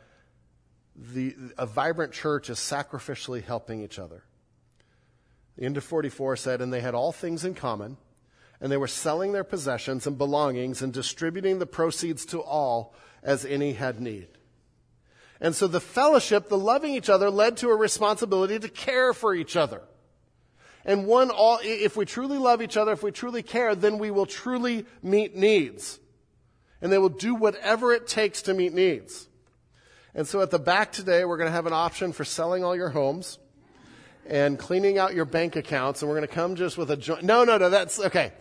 [0.97, 4.25] The, a vibrant church is sacrificially helping each other.
[5.57, 7.97] The end of 44 said, And they had all things in common,
[8.61, 13.45] and they were selling their possessions and belongings and distributing the proceeds to all as
[13.45, 14.29] any had need.
[15.41, 19.35] And so the fellowship, the loving each other, led to a responsibility to care for
[19.35, 19.83] each other.
[20.85, 24.11] And one, all, if we truly love each other, if we truly care, then we
[24.11, 25.99] will truly meet needs.
[26.81, 29.29] And they will do whatever it takes to meet needs.
[30.15, 32.77] And so at the back today, we're going to have an option for selling all
[32.77, 33.39] your homes
[34.27, 36.01] and cleaning out your bank accounts.
[36.01, 37.25] And we're going to come just with a joint.
[37.25, 38.33] No, no, no, that's okay.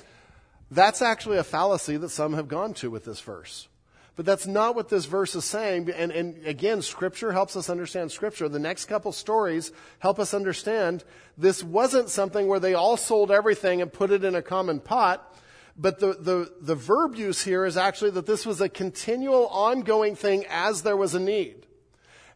[0.71, 3.67] That's actually a fallacy that some have gone to with this verse.
[4.15, 5.89] But that's not what this verse is saying.
[5.91, 8.47] And, and, again, Scripture helps us understand Scripture.
[8.47, 11.03] The next couple stories help us understand
[11.37, 15.35] this wasn't something where they all sold everything and put it in a common pot.
[15.77, 20.15] But the, the, the verb use here is actually that this was a continual, ongoing
[20.15, 21.65] thing as there was a need.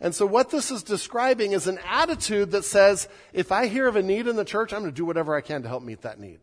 [0.01, 3.95] And so what this is describing is an attitude that says, if I hear of
[3.95, 6.01] a need in the church, I'm going to do whatever I can to help meet
[6.01, 6.39] that need.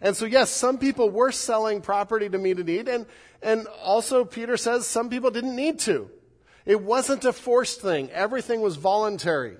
[0.00, 3.06] And so, yes, some people were selling property to meet a need, and,
[3.42, 6.10] and also Peter says some people didn't need to.
[6.64, 8.10] It wasn't a forced thing.
[8.10, 9.56] Everything was voluntary.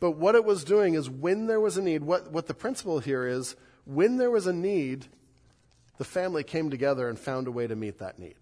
[0.00, 2.98] But what it was doing is when there was a need, what, what the principle
[2.98, 5.06] here is, when there was a need,
[5.98, 8.34] the family came together and found a way to meet that need.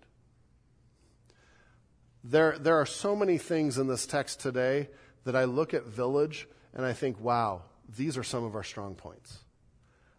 [2.24, 4.88] There, there are so many things in this text today
[5.24, 7.62] that I look at village and I think, wow,
[7.94, 9.40] these are some of our strong points.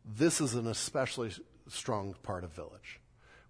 [0.06, 1.32] This is an especially
[1.68, 3.00] strong part of village.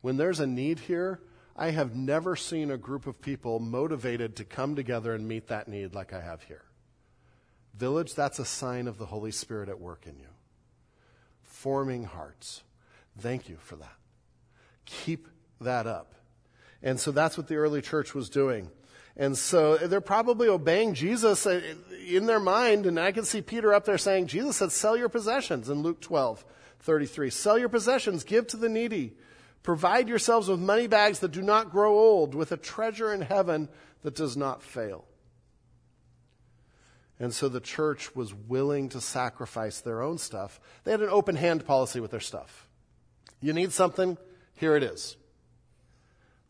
[0.01, 1.21] When there's a need here,
[1.55, 5.67] I have never seen a group of people motivated to come together and meet that
[5.67, 6.63] need like I have here.
[7.75, 10.27] Village, that's a sign of the Holy Spirit at work in you.
[11.43, 12.63] Forming hearts.
[13.19, 13.95] Thank you for that.
[14.85, 15.27] Keep
[15.59, 16.15] that up.
[16.81, 18.69] And so that's what the early church was doing.
[19.17, 21.61] And so they're probably obeying Jesus uh,
[22.07, 22.85] in their mind.
[22.85, 26.01] And I can see Peter up there saying, Jesus said, sell your possessions in Luke
[26.01, 26.45] 12,
[26.79, 27.29] 33.
[27.29, 29.13] Sell your possessions, give to the needy.
[29.63, 33.69] Provide yourselves with money bags that do not grow old, with a treasure in heaven
[34.01, 35.05] that does not fail.
[37.19, 40.59] And so the church was willing to sacrifice their own stuff.
[40.83, 42.67] They had an open hand policy with their stuff.
[43.39, 44.17] You need something?
[44.55, 45.17] Here it is.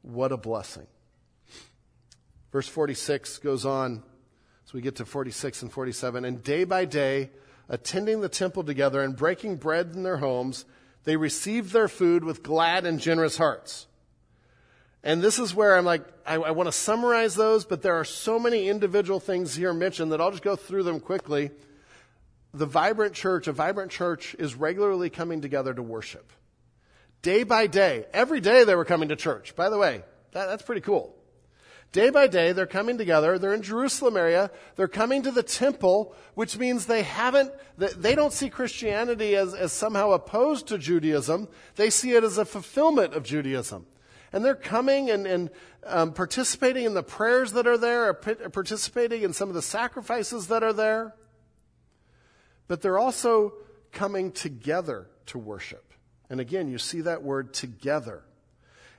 [0.02, 0.88] What a blessing.
[2.52, 4.04] Verse 46 goes on,
[4.66, 6.26] so we get to 46 and 47.
[6.26, 7.30] And day by day,
[7.70, 10.66] attending the temple together and breaking bread in their homes,
[11.06, 13.88] they received their food with glad and generous hearts.
[15.04, 18.06] And this is where I'm like, I, I want to summarize those, but there are
[18.06, 21.52] so many individual things here mentioned that I'll just go through them quickly.
[22.54, 26.32] The vibrant church, a vibrant church, is regularly coming together to worship.
[27.22, 28.06] Day by day.
[28.14, 29.56] Every day they were coming to church.
[29.56, 31.16] By the way, that, that's pretty cool.
[31.92, 33.38] Day by day, they're coming together.
[33.38, 34.50] They're in Jerusalem area.
[34.78, 39.74] They're coming to the temple, which means they haven't, they don't see Christianity as, as
[39.74, 41.50] somehow opposed to Judaism.
[41.76, 43.86] They see it as a fulfillment of Judaism.
[44.32, 45.50] And they're coming and, and
[45.86, 50.64] um, participating in the prayers that are there, participating in some of the sacrifices that
[50.64, 51.14] are there.
[52.70, 53.54] But they're also
[53.92, 55.94] coming together to worship.
[56.30, 58.24] And again, you see that word together.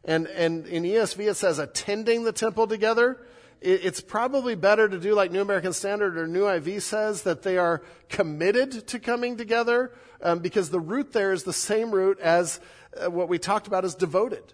[0.04, 3.24] And, and in ESV it says attending the temple together.
[3.60, 7.58] It's probably better to do like New American Standard or New IV says that they
[7.58, 12.58] are committed to coming together um, because the root there is the same root as
[12.96, 14.52] uh, what we talked about as devoted.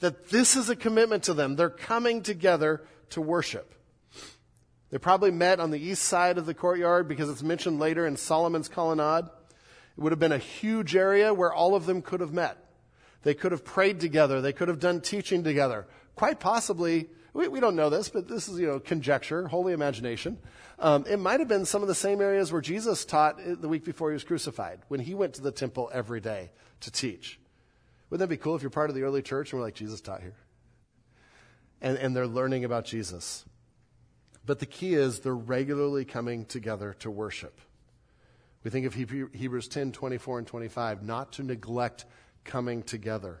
[0.00, 1.56] That this is a commitment to them.
[1.56, 3.74] They're coming together to worship.
[4.90, 8.16] They probably met on the east side of the courtyard because it's mentioned later in
[8.16, 9.24] Solomon's colonnade.
[9.24, 12.56] It would have been a huge area where all of them could have met.
[13.24, 14.40] They could have prayed together.
[14.40, 15.86] They could have done teaching together.
[16.14, 20.38] Quite possibly, we, we don't know this, but this is, you know, conjecture, holy imagination.
[20.78, 23.84] Um, it might have been some of the same areas where Jesus taught the week
[23.84, 27.40] before he was crucified, when he went to the temple every day to teach.
[28.10, 30.00] Wouldn't that be cool if you're part of the early church and we're like, Jesus
[30.00, 30.36] taught here?
[31.80, 33.44] And, and they're learning about Jesus.
[34.44, 37.58] But the key is they're regularly coming together to worship.
[38.62, 42.04] We think of Hebrews 10 24 and 25, not to neglect
[42.44, 43.40] coming together.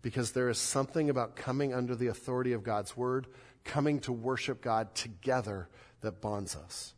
[0.00, 3.26] Because there is something about coming under the authority of God's word,
[3.64, 5.68] coming to worship God together
[6.00, 6.94] that bonds us.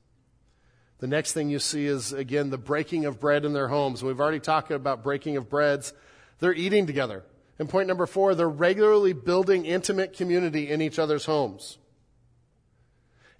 [0.98, 4.02] The next thing you see is, again, the breaking of bread in their homes.
[4.02, 5.92] We've already talked about breaking of breads.
[6.38, 7.24] They're eating together.
[7.58, 11.78] And point number four, they're regularly building intimate community in each other's homes.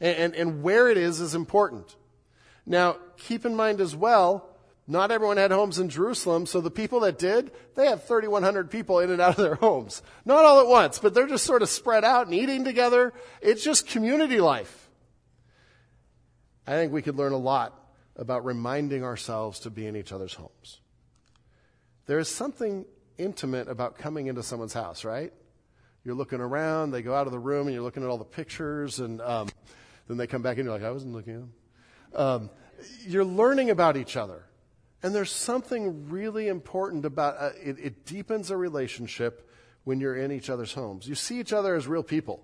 [0.01, 1.97] And, and, and where it is is important.
[2.66, 4.49] Now, keep in mind as well,
[4.87, 8.99] not everyone had homes in Jerusalem, so the people that did, they have 3,100 people
[8.99, 10.03] in and out of their homes.
[10.25, 13.14] Not all at once, but they're just sort of spread out and eating together.
[13.40, 14.88] It's just community life.
[16.66, 17.79] I think we could learn a lot
[18.16, 20.81] about reminding ourselves to be in each other's homes.
[22.07, 22.85] There is something
[23.16, 25.33] intimate about coming into someone's house, right?
[26.05, 28.25] You're looking around, they go out of the room, and you're looking at all the
[28.25, 29.49] pictures, and um,
[30.09, 31.53] then they come back and you're like, I wasn't looking at them.
[32.14, 32.51] Um,
[33.07, 34.44] you're learning about each other.
[35.04, 39.46] And there's something really important about uh, it, it deepens a relationship
[39.84, 41.06] when you're in each other's homes.
[41.06, 42.40] You see each other as real people.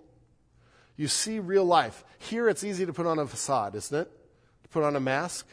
[0.94, 2.04] You see real life.
[2.18, 4.10] Here it's easy to put on a facade, isn't it?
[4.64, 5.46] To put on a mask.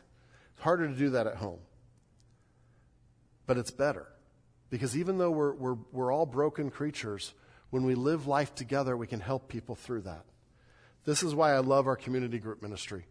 [0.52, 1.60] It's harder to do that at home.
[3.46, 4.08] But it's better.
[4.70, 7.34] Because even though we're, we're, we're all broken creatures,
[7.70, 10.26] when we live life together, we can help people through that.
[11.06, 13.06] This is why I love our community group ministry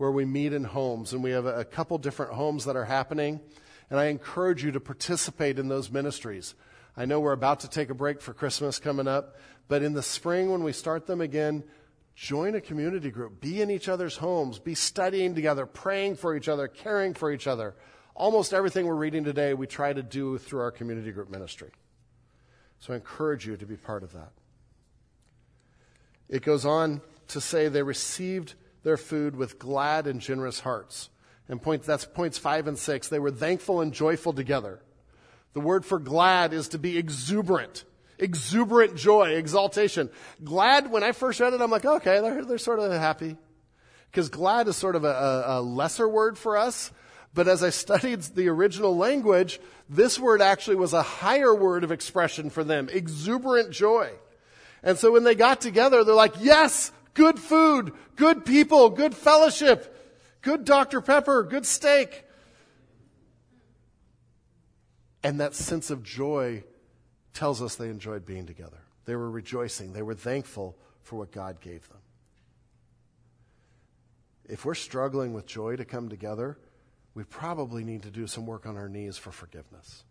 [0.00, 3.38] where we meet in homes, and we have a, couple different homes that are happening.
[3.90, 6.54] And I encourage you to participate in those ministries.
[6.96, 9.36] I know we're about to take a break for Christmas coming up,
[9.68, 11.64] but in the spring when we start them again,
[12.14, 13.42] join a community group.
[13.42, 14.58] Be in each other's homes.
[14.58, 17.74] Be studying together, praying for each other, caring for each other.
[18.14, 21.72] Almost everything we're reading today, we try to do through our community group ministry.
[22.78, 24.32] So I encourage you to be part of that.
[26.30, 31.10] It goes on to say they received their food with glad and generous hearts.
[31.48, 33.08] And point, that's points five and six.
[33.08, 34.80] They were thankful and joyful together.
[35.52, 37.84] The word for glad is to be exuberant.
[38.18, 40.10] Exuberant joy, exaltation.
[40.44, 43.36] Glad, when I first read it, I'm like, okay, they're, they're sort of happy.
[44.10, 46.92] Because glad is sort of a, a lesser word for us.
[47.32, 51.92] But as I studied the original language, this word actually was a higher word of
[51.92, 52.88] expression for them.
[52.92, 54.10] Exuberant joy.
[54.82, 59.96] And so when they got together, they're like, yes, good food, good people, good fellowship,
[60.42, 61.00] good Dr.
[61.00, 62.24] Pepper, good steak.
[65.22, 66.64] And that sense of joy
[67.34, 68.78] tells us they enjoyed being together.
[69.04, 71.98] They were rejoicing, they were thankful for what God gave them.
[74.48, 76.58] If we're struggling with joy to come together,
[77.14, 80.04] we probably need to do some work on our knees for forgiveness,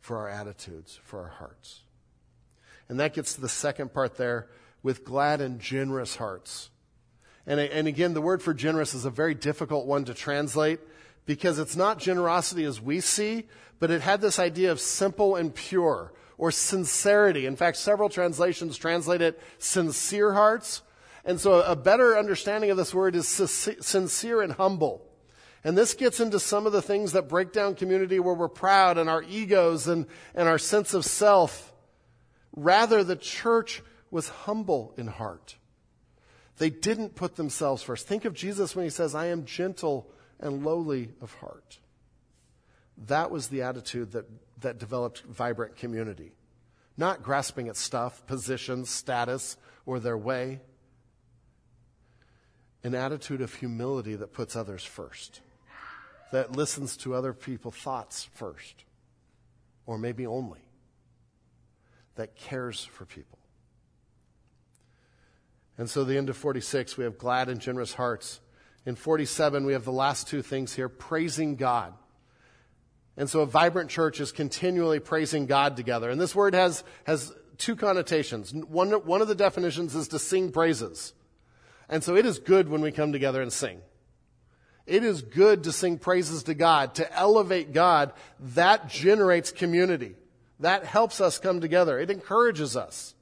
[0.00, 1.82] for our attitudes, for our hearts.
[2.88, 4.48] And that gets to the second part there
[4.82, 6.70] with glad and generous hearts.
[7.46, 10.80] And, and again, the word for generous is a very difficult one to translate
[11.24, 13.46] because it's not generosity as we see,
[13.80, 17.46] but it had this idea of simple and pure or sincerity.
[17.46, 20.82] In fact, several translations translate it sincere hearts.
[21.24, 25.04] And so a better understanding of this word is sincere and humble.
[25.64, 28.96] And this gets into some of the things that break down community where we're proud
[28.96, 31.72] and our egos and, and our sense of self.
[32.54, 35.56] Rather, the church was humble in heart.
[36.58, 38.06] They didn't put themselves first.
[38.06, 41.78] Think of Jesus when he says, I am gentle and lowly of heart.
[43.06, 44.26] That was the attitude that,
[44.60, 46.32] that developed vibrant community.
[46.96, 49.56] Not grasping at stuff, positions, status,
[49.86, 50.60] or their way.
[52.82, 55.40] An attitude of humility that puts others first,
[56.32, 58.84] that listens to other people's thoughts first,
[59.86, 60.60] or maybe only.
[62.18, 63.38] that cares for people.
[65.78, 68.40] And so, the end of 46, we have glad and generous hearts.
[68.84, 71.94] In 47, we have the last two things here praising God.
[73.16, 76.10] And so, a vibrant church is continually praising God together.
[76.10, 78.52] And this word has, has two connotations.
[78.52, 81.12] One, one of the definitions is to sing praises.
[81.88, 83.80] And so, it is good when we come together and sing.
[84.84, 88.14] It is good to sing praises to God, to elevate God.
[88.40, 90.16] That generates community.
[90.58, 92.00] That helps us come together.
[92.00, 93.14] It encourages us.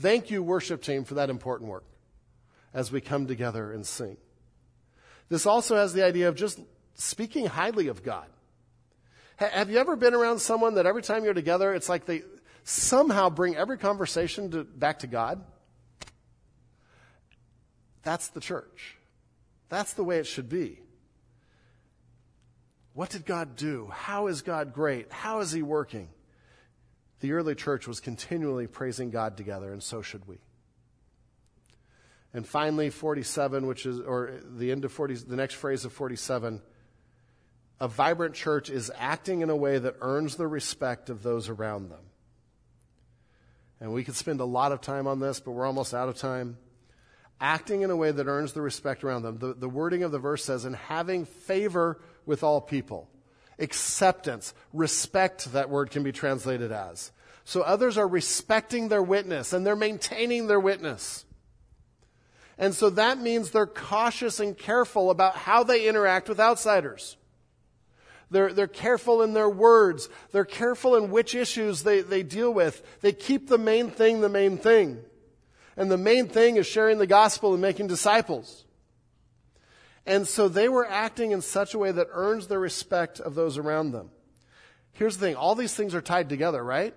[0.00, 1.84] Thank you, worship team, for that important work
[2.74, 4.16] as we come together and sing.
[5.28, 6.60] This also has the idea of just
[6.94, 8.26] speaking highly of God.
[9.36, 12.22] have you ever been around someone that every time you're together, it's like they
[12.64, 15.44] somehow bring every conversation to, back to God?
[18.02, 18.96] That's the church.
[19.68, 20.80] That's the way it should be.
[22.94, 23.88] What did God do?
[23.92, 25.12] How is God great?
[25.12, 26.08] How is He working?
[27.20, 30.38] The early church was continually praising God together, and so should we.
[32.34, 36.60] And finally, 47, which is, or the end of 40, the next phrase of 47,
[37.80, 41.90] a vibrant church is acting in a way that earns the respect of those around
[41.90, 42.04] them.
[43.80, 46.16] And we could spend a lot of time on this, but we're almost out of
[46.16, 46.58] time.
[47.40, 49.38] Acting in a way that earns the respect around them.
[49.38, 53.08] The, the wording of the verse says, and having favor with all people.
[53.60, 57.12] Acceptance, respect, that word can be translated as.
[57.44, 61.24] So others are respecting their witness and they're maintaining their witness.
[62.58, 67.16] And so that means they're cautious and careful about how they interact with outsiders.
[68.30, 70.08] They're, they're careful in their words.
[70.32, 72.82] They're careful in which issues they, they deal with.
[73.00, 74.98] They keep the main thing the main thing.
[75.76, 78.64] And the main thing is sharing the gospel and making disciples.
[80.04, 83.56] And so they were acting in such a way that earns the respect of those
[83.56, 84.10] around them.
[84.92, 86.94] Here's the thing all these things are tied together, right?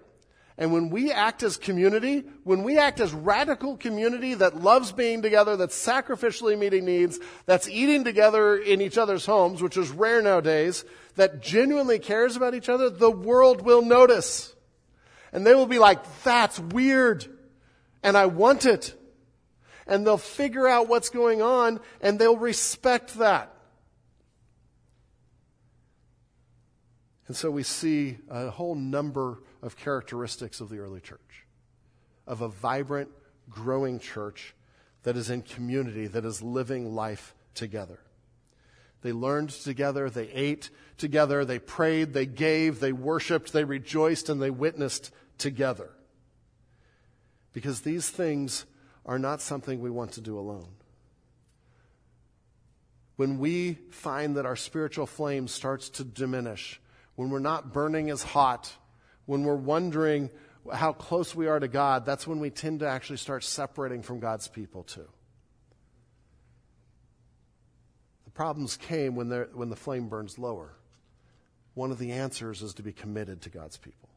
[0.57, 5.21] And when we act as community, when we act as radical community that loves being
[5.21, 10.21] together, that's sacrificially meeting needs, that's eating together in each other's homes, which is rare
[10.21, 10.85] nowadays,
[11.15, 14.53] that genuinely cares about each other, the world will notice.
[15.33, 17.25] And they will be like, that's weird.
[18.03, 18.95] And I want it
[19.87, 23.50] and they'll figure out what's going on and they'll respect that.
[27.31, 31.45] And so we see a whole number of characteristics of the early church,
[32.27, 33.07] of a vibrant,
[33.49, 34.53] growing church
[35.03, 37.99] that is in community, that is living life together.
[39.01, 44.41] They learned together, they ate together, they prayed, they gave, they worshiped, they rejoiced, and
[44.41, 45.89] they witnessed together.
[47.53, 48.65] Because these things
[49.05, 50.73] are not something we want to do alone.
[53.15, 56.81] When we find that our spiritual flame starts to diminish,
[57.21, 58.73] when we're not burning as hot,
[59.27, 60.31] when we're wondering
[60.73, 64.19] how close we are to God, that's when we tend to actually start separating from
[64.19, 65.07] God's people too.
[68.25, 70.73] The problems came when, when the flame burns lower.
[71.75, 74.09] One of the answers is to be committed to God's people.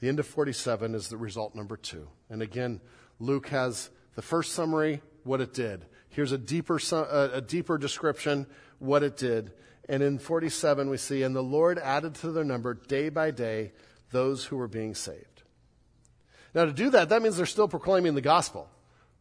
[0.00, 2.08] The end of 47 is the result number two.
[2.28, 2.80] And again,
[3.20, 5.86] Luke has the first summary, what it did.
[6.08, 8.48] Here's a deeper, a deeper description,
[8.80, 9.52] what it did.
[9.88, 13.72] And in 47, we see, and the Lord added to their number day by day
[14.10, 15.42] those who were being saved.
[16.54, 18.68] Now, to do that, that means they're still proclaiming the gospel.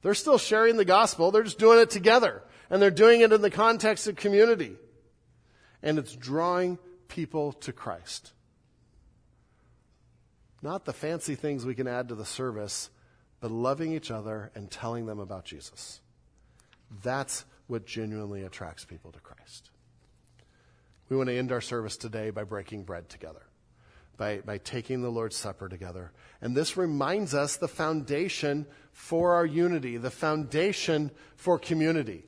[0.04, 1.32] They're still sharing the gospel.
[1.32, 2.44] They're just doing it together.
[2.70, 4.76] And they're doing it in the context of community.
[5.82, 8.32] And it's drawing people to Christ.
[10.62, 12.90] Not the fancy things we can add to the service,
[13.42, 16.00] but loving each other and telling them about Jesus.
[17.04, 19.70] That's what genuinely attracts people to Christ.
[21.14, 23.44] We want to end our service today by breaking bread together,
[24.18, 26.12] by, by taking the Lord's Supper together.
[26.42, 32.24] And this reminds us the foundation for our unity, the foundation for community.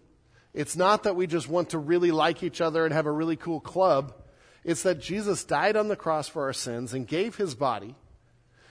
[0.53, 3.35] It's not that we just want to really like each other and have a really
[3.35, 4.13] cool club.
[4.63, 7.95] It's that Jesus died on the cross for our sins and gave his body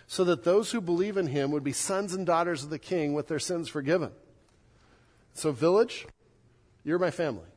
[0.06, 3.14] so that those who believe in him would be sons and daughters of the king
[3.14, 4.12] with their sins forgiven.
[5.32, 6.06] So, village,
[6.84, 7.48] you're my family.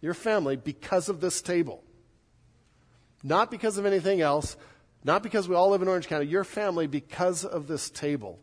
[0.00, 1.84] You're family because of this table.
[3.22, 4.56] Not because of anything else,
[5.04, 6.26] not because we all live in Orange County.
[6.26, 8.38] You're family because of this table.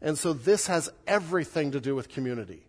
[0.00, 2.66] And so this has everything to do with community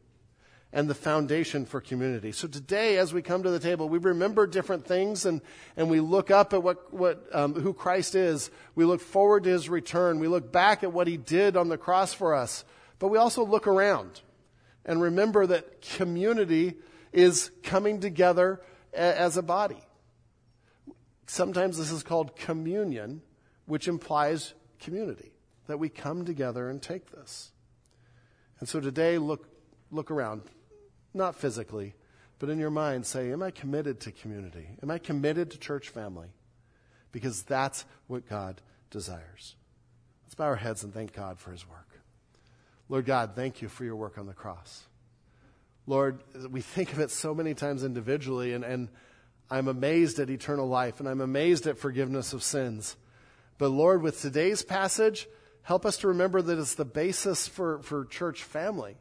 [0.74, 2.32] and the foundation for community.
[2.32, 5.42] So today, as we come to the table, we remember different things and,
[5.78, 8.52] and we look up at what, what, um, who Christ is.
[8.76, 10.20] We look forward to his return.
[10.20, 12.66] We look back at what he did on the cross for us.
[13.00, 14.22] But we also look around
[14.86, 16.76] and remember that community
[17.12, 18.62] is coming together
[18.94, 19.82] as a body.
[21.28, 23.22] Sometimes this is called communion,
[23.66, 25.34] which implies community,
[25.68, 27.52] that we come together and take this.
[28.60, 29.48] And so today, look,
[29.92, 30.44] look around,
[31.14, 31.96] not physically,
[32.40, 34.70] but in your mind, say, Am I committed to community?
[34.82, 36.30] Am I committed to church family?
[37.12, 39.56] Because that's what God desires.
[40.26, 41.88] Let's bow our heads and thank God for his work.
[42.90, 44.86] Lord God, thank you for your work on the cross.
[45.88, 46.22] Lord,
[46.52, 48.90] we think of it so many times individually, and, and
[49.50, 52.98] I'm amazed at eternal life, and I'm amazed at forgiveness of sins.
[53.58, 55.28] But Lord, with today's passage,
[55.62, 58.98] help us to remember that it's the basis for, for church family.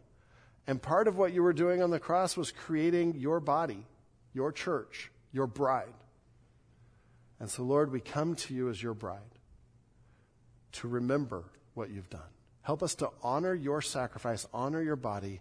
[0.68, 3.84] And part of what you were doing on the cross was creating your body,
[4.32, 5.92] your church, your bride.
[7.40, 9.20] And so, Lord, we come to you as your bride
[10.72, 12.22] to remember what you've done.
[12.62, 15.40] Help us to honor your sacrifice, honor your body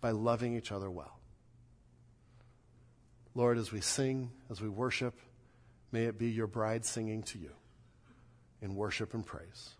[0.00, 1.18] by loving each other well.
[3.34, 5.14] Lord, as we sing, as we worship,
[5.92, 7.52] may it be your bride singing to you
[8.60, 9.70] in worship and praise.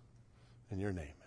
[0.70, 1.19] In your name.